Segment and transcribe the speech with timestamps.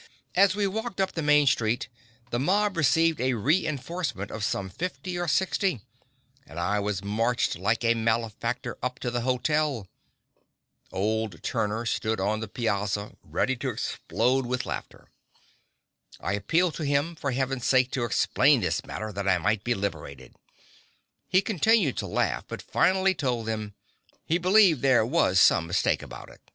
[0.33, 1.87] As we walked up the main street,
[2.31, 5.81] the mob received a re enforcement of some fifty or sixty,
[6.47, 9.87] and I was marched like a malefactor up to the hotel.
[10.91, 15.07] Old Turner stood on the piazza ready to explode with laughter.
[16.19, 19.75] I appealed to him for heaven's sake to explain this matter, that I might be
[19.75, 20.33] liberated.
[21.27, 23.75] He continued to laugh, but finally told them
[24.25, 26.41] "he believed there was some mistake about it.